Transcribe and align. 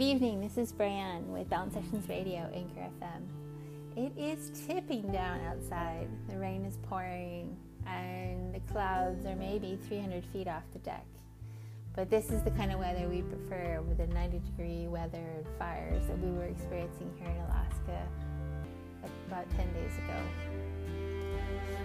Good 0.00 0.06
evening. 0.06 0.40
This 0.40 0.56
is 0.56 0.72
Brianne 0.72 1.26
with 1.26 1.50
Balance 1.50 1.74
Sessions 1.74 2.08
Radio, 2.08 2.50
Anchor 2.54 2.88
FM. 3.02 3.22
It 3.98 4.18
is 4.18 4.50
tipping 4.66 5.12
down 5.12 5.42
outside. 5.42 6.08
The 6.30 6.38
rain 6.38 6.64
is 6.64 6.78
pouring, 6.88 7.54
and 7.86 8.54
the 8.54 8.60
clouds 8.72 9.26
are 9.26 9.36
maybe 9.36 9.78
300 9.88 10.24
feet 10.32 10.48
off 10.48 10.62
the 10.72 10.78
deck. 10.78 11.04
But 11.94 12.08
this 12.08 12.30
is 12.30 12.42
the 12.42 12.50
kind 12.52 12.72
of 12.72 12.78
weather 12.78 13.10
we 13.10 13.20
prefer 13.20 13.76
over 13.78 13.92
the 13.92 14.06
90 14.06 14.38
degree 14.38 14.86
weather 14.88 15.22
and 15.36 15.46
fires 15.58 16.06
that 16.06 16.18
we 16.18 16.30
were 16.30 16.46
experiencing 16.46 17.12
here 17.18 17.28
in 17.28 17.36
Alaska 17.36 18.08
about 19.28 19.50
10 19.50 19.70
days 19.74 19.92
ago. 19.98 20.16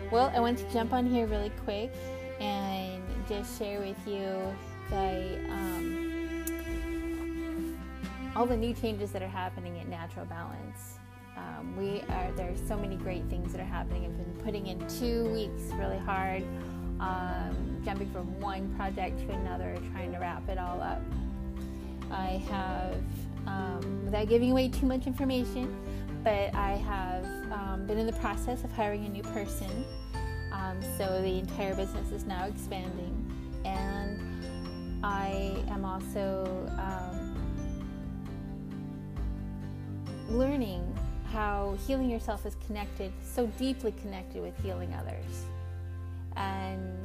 Well, 0.09 0.31
I 0.33 0.39
want 0.39 0.57
to 0.59 0.71
jump 0.71 0.93
on 0.93 1.05
here 1.05 1.27
really 1.27 1.51
quick 1.65 1.93
and 2.39 3.03
just 3.27 3.59
share 3.59 3.81
with 3.81 3.97
you 4.07 4.55
the 4.89 5.37
um, 5.49 6.04
all 8.35 8.45
the 8.45 8.57
new 8.57 8.73
changes 8.73 9.11
that 9.11 9.21
are 9.21 9.27
happening 9.27 9.79
at 9.79 9.87
Natural 9.87 10.25
Balance. 10.25 10.99
Um, 11.37 11.75
we 11.77 12.01
are 12.09 12.31
there's 12.35 12.59
so 12.67 12.77
many 12.77 12.95
great 12.97 13.23
things 13.29 13.51
that 13.53 13.61
are 13.61 13.65
happening. 13.65 14.05
I've 14.05 14.17
been 14.17 14.43
putting 14.43 14.67
in 14.67 14.85
two 14.87 15.25
weeks 15.31 15.73
really 15.73 15.97
hard, 15.97 16.43
um, 16.99 17.81
jumping 17.83 18.09
from 18.11 18.39
one 18.39 18.73
project 18.75 19.19
to 19.19 19.33
another, 19.33 19.77
trying 19.91 20.11
to 20.11 20.19
wrap 20.19 20.47
it 20.49 20.57
all 20.57 20.81
up. 20.81 21.01
I 22.11 22.43
have, 22.49 23.01
um, 23.47 24.05
without 24.05 24.27
giving 24.27 24.51
away 24.51 24.69
too 24.69 24.85
much 24.85 25.07
information, 25.07 25.73
but 26.23 26.53
I 26.53 26.73
have 26.73 27.25
um, 27.51 27.85
been 27.85 27.97
in 27.97 28.05
the 28.05 28.13
process 28.13 28.63
of 28.63 28.71
hiring 28.71 29.05
a 29.05 29.09
new 29.09 29.23
person. 29.23 29.85
Um, 30.51 30.81
so 30.97 31.21
the 31.21 31.39
entire 31.39 31.75
business 31.75 32.11
is 32.11 32.25
now 32.25 32.45
expanding, 32.45 33.13
and 33.65 34.21
I 35.03 35.63
am 35.69 35.83
also 35.85 36.69
learning 40.29 40.97
how 41.31 41.77
healing 41.85 42.09
yourself 42.09 42.45
is 42.45 42.55
connected, 42.65 43.11
so 43.23 43.47
deeply 43.57 43.93
connected 44.01 44.41
with 44.41 44.57
healing 44.63 44.93
others. 44.93 45.45
And 46.35 46.97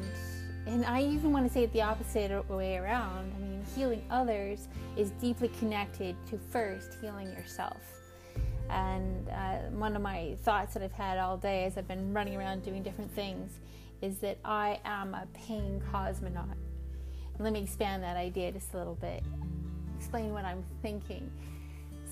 and 0.67 0.85
I 0.85 1.03
even 1.03 1.33
want 1.33 1.47
to 1.47 1.53
say 1.53 1.65
it 1.65 1.73
the 1.73 1.83
opposite 1.83 2.49
way 2.49 2.77
around. 2.77 3.33
I 3.37 3.41
mean, 3.41 3.65
healing 3.75 4.05
others 4.11 4.69
is 4.97 5.11
deeply 5.13 5.49
connected 5.59 6.15
to 6.29 6.39
first 6.39 6.99
healing 7.01 7.29
yourself. 7.29 7.81
And 8.69 9.29
uh, 9.31 9.57
one 9.73 9.97
of 9.97 10.03
my 10.03 10.37
thoughts 10.43 10.75
that 10.75 10.83
I've 10.83 10.93
had 10.93 11.19
all 11.19 11.37
day 11.37 11.65
as 11.65 11.77
I've 11.77 11.89
been 11.89 12.13
running 12.13 12.37
around 12.37 12.63
doing 12.63 12.83
different 12.83 13.11
things 13.13 13.59
is 14.01 14.19
that 14.19 14.39
I 14.45 14.79
am 14.85 15.15
a 15.15 15.27
pain 15.35 15.83
cosmonaut. 15.93 16.55
Let 17.39 17.53
me 17.53 17.63
expand 17.63 18.03
that 18.03 18.17
idea 18.17 18.53
just 18.53 18.73
a 18.75 18.77
little 18.77 18.97
bit, 18.97 19.25
explain 19.99 20.33
what 20.33 20.45
I'm 20.45 20.63
thinking. 20.83 21.31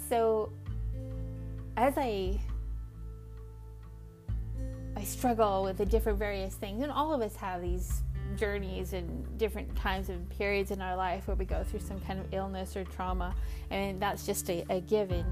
So, 0.08 0.50
as 1.78 1.96
I 1.96 2.40
I 4.96 5.04
struggle 5.04 5.62
with 5.62 5.78
the 5.78 5.86
different 5.86 6.18
various 6.18 6.54
things, 6.54 6.82
and 6.82 6.90
all 6.90 7.14
of 7.14 7.20
us 7.20 7.36
have 7.36 7.62
these 7.62 8.02
journeys 8.36 8.94
and 8.94 9.38
different 9.38 9.74
times 9.76 10.08
and 10.08 10.28
periods 10.28 10.72
in 10.72 10.82
our 10.82 10.96
life 10.96 11.28
where 11.28 11.36
we 11.36 11.44
go 11.44 11.62
through 11.62 11.80
some 11.80 12.00
kind 12.00 12.18
of 12.18 12.26
illness 12.34 12.76
or 12.76 12.82
trauma, 12.84 13.32
and 13.70 14.02
that's 14.02 14.26
just 14.26 14.50
a, 14.50 14.64
a 14.70 14.80
given. 14.80 15.24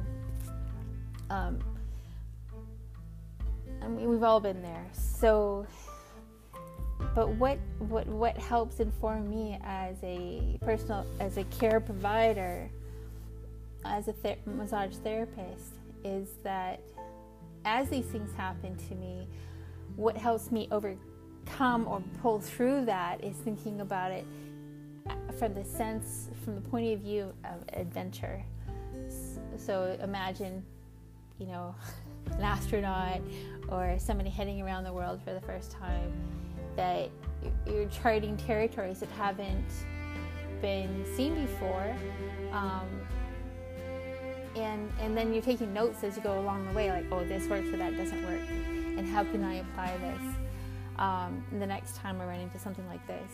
Um, 1.31 1.59
I 3.83 3.89
mean, 3.89 4.09
we've 4.09 4.23
all 4.23 4.39
been 4.39 4.63
there. 4.63 4.87
So, 4.93 5.67
but 7.13 7.29
what 7.31 7.59
what 7.81 8.07
what 8.07 8.39
helps 8.39 8.79
inform 8.79 9.29
me 9.29 9.59
as 9.65 9.97
a 10.05 10.59
personal 10.63 11.05
as 11.19 11.39
a 11.39 11.45
care 11.45 11.81
provider, 11.81 12.71
as 13.85 14.07
a 14.07 14.13
ther- 14.13 14.37
massage 14.47 14.95
therapist, 14.99 15.75
is 16.05 16.29
that 16.43 16.81
as 17.65 17.89
these 17.89 18.07
things 18.07 18.33
happen 18.35 18.77
to 18.89 18.95
me, 18.95 19.29
what 19.97 20.17
helps 20.17 20.51
me 20.53 20.69
overcome 20.71 21.87
or 21.89 22.03
pull 22.21 22.41
through 22.41 22.85
that 22.85 23.23
is 23.25 23.37
thinking 23.37 23.81
about 23.81 24.13
it 24.13 24.27
from 25.39 25.55
the 25.55 25.65
sense, 25.65 26.31
from 26.45 26.55
the 26.55 26.61
point 26.61 26.93
of 26.93 27.01
view 27.01 27.33
of 27.45 27.63
adventure. 27.73 28.43
So 29.57 29.97
imagine, 30.03 30.65
you 31.39 31.47
know, 31.47 31.75
an 32.33 32.43
astronaut 32.43 33.21
or 33.69 33.97
somebody 33.99 34.31
heading 34.31 34.63
around 34.63 34.85
the 34.85 34.93
world 34.93 35.21
for 35.23 35.33
the 35.33 35.41
first 35.41 35.71
time, 35.73 36.13
that 36.77 37.11
you're 37.67 37.89
charting 37.89 38.37
territories 38.37 39.01
that 39.01 39.11
haven't 39.11 39.87
been 40.61 41.05
seen 41.17 41.35
before. 41.47 41.97
Um, 42.53 42.89
and 44.57 44.91
and 45.01 45.17
then 45.17 45.33
you're 45.33 45.43
taking 45.43 45.73
notes 45.73 46.03
as 46.03 46.17
you 46.17 46.23
go 46.23 46.39
along 46.39 46.67
the 46.67 46.73
way 46.73 46.91
like 46.91 47.05
oh 47.13 47.25
this 47.25 47.47
works 47.49 47.69
or 47.69 47.77
that 47.77 47.97
doesn't 47.97 48.23
work 48.25 48.41
and 48.97 49.07
how 49.07 49.23
can 49.25 49.45
i 49.45 49.55
apply 49.57 49.97
this 49.99 50.21
um, 50.99 51.45
the 51.59 51.67
next 51.67 51.97
time 51.97 52.21
i 52.21 52.25
run 52.25 52.41
into 52.41 52.59
something 52.59 52.87
like 52.89 53.07
this? 53.07 53.31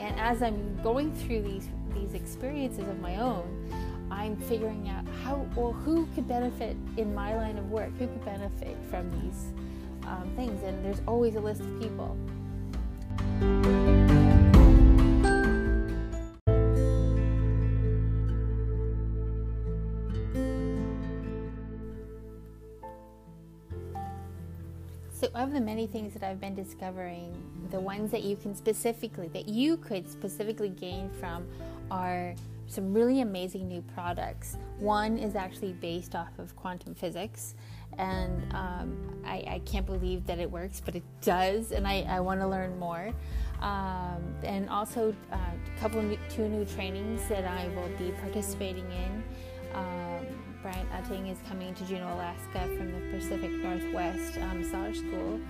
And 0.00 0.18
as 0.18 0.42
i'm 0.42 0.80
going 0.82 1.14
through 1.14 1.42
these 1.42 1.68
these 1.94 2.14
experiences 2.14 2.88
of 2.88 2.98
my 3.00 3.16
own 3.16 4.08
i'm 4.10 4.36
figuring 4.36 4.88
out 4.88 5.04
how 5.22 5.46
well 5.54 5.72
who 5.72 6.06
could 6.14 6.26
benefit 6.26 6.76
in 6.96 7.14
my 7.14 7.34
line 7.36 7.58
of 7.58 7.70
work? 7.70 7.90
Who 7.98 8.06
could 8.06 8.24
benefit 8.24 8.76
from 8.90 9.10
these 9.22 9.52
um, 10.08 10.30
things? 10.36 10.62
And 10.64 10.84
there's 10.84 11.00
always 11.06 11.36
a 11.36 11.40
list 11.40 11.60
of 11.60 11.80
people 11.80 12.16
of 25.34 25.52
the 25.52 25.60
many 25.60 25.86
things 25.86 26.14
that 26.14 26.22
I've 26.22 26.40
been 26.40 26.54
discovering, 26.54 27.34
the 27.70 27.80
ones 27.80 28.10
that 28.12 28.22
you 28.22 28.36
can 28.36 28.54
specifically, 28.54 29.28
that 29.28 29.48
you 29.48 29.76
could 29.76 30.08
specifically 30.08 30.68
gain 30.68 31.10
from 31.18 31.46
are 31.90 32.34
some 32.66 32.94
really 32.94 33.20
amazing 33.20 33.68
new 33.68 33.82
products. 33.94 34.56
One 34.78 35.18
is 35.18 35.34
actually 35.34 35.72
based 35.74 36.14
off 36.14 36.38
of 36.38 36.56
quantum 36.56 36.94
physics, 36.94 37.54
and 37.98 38.52
um, 38.54 39.22
I, 39.24 39.44
I, 39.46 39.62
can't 39.64 39.86
believe 39.86 40.26
that 40.26 40.38
it 40.38 40.50
works, 40.50 40.80
but 40.84 40.96
it 40.96 41.04
does, 41.20 41.72
and 41.72 41.86
I, 41.86 42.02
I 42.08 42.20
want 42.20 42.40
to 42.40 42.48
learn 42.48 42.76
more. 42.78 43.12
Um, 43.60 44.34
and 44.42 44.68
also, 44.68 45.14
uh, 45.32 45.36
a 45.36 45.80
couple 45.80 46.00
of 46.00 46.06
new, 46.06 46.18
two 46.28 46.48
new 46.48 46.64
trainings 46.64 47.28
that 47.28 47.44
I 47.44 47.68
will 47.68 47.88
be 47.98 48.12
participating 48.20 48.90
in. 48.90 49.22
Um, 49.74 50.26
Brian 50.62 50.86
Utting 50.94 51.30
is 51.30 51.38
coming 51.48 51.74
to 51.74 51.84
Juneau, 51.84 52.14
Alaska 52.14 52.66
from 52.76 52.92
the 52.92 53.18
Pacific 53.18 53.50
Northwest 53.50 54.38
um, 54.38 54.60
Massage 54.60 54.98
School 54.98 55.40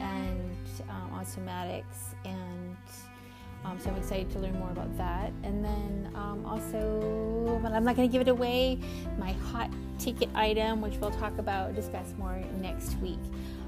and 0.00 0.56
um, 0.88 1.12
on 1.12 1.24
somatics. 1.26 2.14
And 2.24 2.76
um, 3.64 3.78
so 3.78 3.90
I'm 3.90 3.96
excited 3.96 4.30
to 4.30 4.38
learn 4.38 4.58
more 4.58 4.70
about 4.70 4.96
that. 4.96 5.32
And 5.42 5.64
then 5.64 6.10
um, 6.14 6.46
also, 6.46 7.60
but 7.62 7.72
I'm 7.72 7.84
not 7.84 7.96
going 7.96 8.08
to 8.08 8.12
give 8.12 8.22
it 8.22 8.30
away, 8.30 8.78
my 9.18 9.32
hot 9.32 9.70
ticket 9.98 10.30
item, 10.34 10.80
which 10.80 10.96
we'll 10.96 11.10
talk 11.10 11.36
about, 11.38 11.74
discuss 11.74 12.14
more 12.18 12.42
next 12.60 12.96
week. 12.98 13.20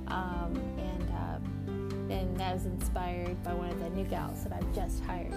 Um, 0.08 0.54
and, 0.78 1.10
uh, 1.10 2.14
and 2.14 2.36
that 2.38 2.54
was 2.54 2.66
inspired 2.66 3.42
by 3.42 3.52
one 3.52 3.70
of 3.70 3.78
the 3.78 3.90
new 3.90 4.04
gals 4.04 4.42
that 4.44 4.52
I've 4.52 4.74
just 4.74 5.02
hired. 5.04 5.34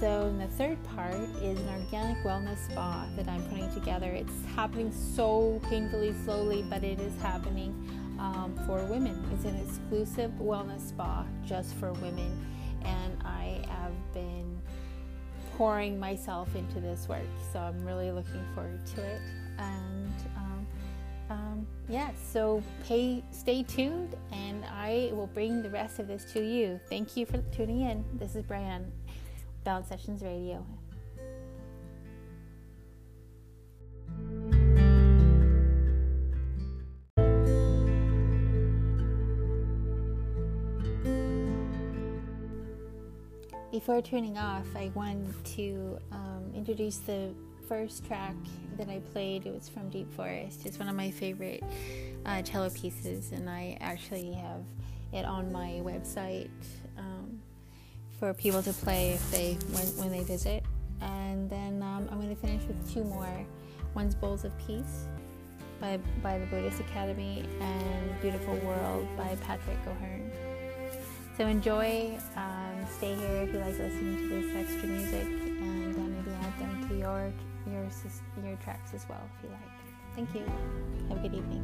So, 0.00 0.34
the 0.38 0.48
third 0.48 0.82
part 0.82 1.14
is 1.40 1.58
an 1.58 1.68
organic 1.68 2.18
wellness 2.24 2.58
spa 2.68 3.06
that 3.16 3.28
I'm 3.28 3.42
putting 3.44 3.72
together. 3.72 4.10
It's 4.10 4.44
happening 4.56 4.92
so 4.92 5.60
painfully 5.68 6.12
slowly, 6.24 6.64
but 6.68 6.82
it 6.82 6.98
is 6.98 7.14
happening 7.22 7.70
um, 8.18 8.58
for 8.66 8.84
women. 8.86 9.24
It's 9.32 9.44
an 9.44 9.56
exclusive 9.56 10.32
wellness 10.32 10.88
spa 10.88 11.24
just 11.46 11.74
for 11.76 11.92
women, 11.92 12.44
and 12.84 13.22
I 13.24 13.64
have 13.68 13.92
been 14.12 14.60
pouring 15.56 15.98
myself 16.00 16.54
into 16.56 16.80
this 16.80 17.08
work. 17.08 17.22
So, 17.52 17.60
I'm 17.60 17.84
really 17.86 18.10
looking 18.10 18.44
forward 18.52 18.84
to 18.96 19.00
it. 19.00 19.20
And 19.58 20.14
um, 20.36 20.66
um, 21.30 21.66
yeah, 21.88 22.10
so 22.32 22.64
pay, 22.84 23.22
stay 23.30 23.62
tuned, 23.62 24.16
and 24.32 24.64
I 24.64 25.10
will 25.12 25.28
bring 25.28 25.62
the 25.62 25.70
rest 25.70 26.00
of 26.00 26.08
this 26.08 26.24
to 26.32 26.44
you. 26.44 26.80
Thank 26.90 27.16
you 27.16 27.26
for 27.26 27.38
tuning 27.52 27.82
in. 27.82 28.04
This 28.18 28.34
is 28.34 28.42
Brianne. 28.42 28.90
Balance 29.64 29.88
Sessions 29.88 30.22
Radio. 30.22 30.64
Before 43.72 44.00
turning 44.00 44.38
off, 44.38 44.66
I 44.76 44.92
wanted 44.94 45.44
to 45.56 45.98
um, 46.12 46.52
introduce 46.54 46.98
the 46.98 47.34
first 47.68 48.06
track 48.06 48.36
that 48.76 48.88
I 48.88 49.00
played. 49.12 49.46
It 49.46 49.52
was 49.52 49.68
from 49.68 49.88
Deep 49.90 50.12
Forest. 50.14 50.64
It's 50.64 50.78
one 50.78 50.88
of 50.88 50.94
my 50.94 51.10
favorite 51.10 51.64
uh, 52.24 52.42
cello 52.42 52.70
pieces, 52.70 53.32
and 53.32 53.50
I 53.50 53.76
actually 53.80 54.32
have 54.32 54.62
it 55.12 55.24
on 55.24 55.50
my 55.50 55.80
website. 55.82 56.50
Um, 56.96 57.13
for 58.24 58.32
people 58.32 58.62
to 58.62 58.72
play 58.72 59.10
if 59.10 59.30
they 59.30 59.58
when, 59.72 59.86
when 59.98 60.10
they 60.10 60.24
visit. 60.24 60.64
And 61.02 61.50
then 61.50 61.82
um, 61.82 62.08
I'm 62.10 62.18
going 62.18 62.34
to 62.34 62.40
finish 62.40 62.64
with 62.64 62.90
two 62.90 63.04
more 63.04 63.44
One's 63.92 64.14
Bowls 64.14 64.44
of 64.44 64.52
Peace 64.66 65.04
by, 65.78 65.98
by 66.22 66.38
the 66.38 66.46
Buddhist 66.46 66.80
Academy, 66.80 67.44
and 67.60 68.18
Beautiful 68.22 68.56
World 68.60 69.06
by 69.18 69.36
Patrick 69.42 69.76
O'Hearn. 69.86 70.32
So 71.36 71.46
enjoy, 71.46 72.18
um, 72.36 72.86
stay 72.96 73.14
here 73.14 73.42
if 73.42 73.52
you 73.52 73.58
like 73.58 73.78
listening 73.78 74.16
to 74.16 74.28
this 74.40 74.56
extra 74.56 74.88
music, 74.88 75.24
and 75.24 75.94
uh, 75.94 75.98
maybe 75.98 76.30
add 76.30 76.58
them 76.58 76.88
to 76.88 76.96
your, 76.96 77.30
your, 77.66 77.86
your 78.42 78.56
tracks 78.62 78.94
as 78.94 79.06
well 79.06 79.20
if 79.36 79.42
you 79.44 79.50
like. 79.50 79.60
Thank 80.16 80.34
you. 80.34 80.50
Have 81.10 81.22
a 81.22 81.28
good 81.28 81.34
evening. 81.34 81.62